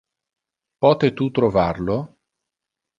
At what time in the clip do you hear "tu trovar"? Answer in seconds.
1.21-1.85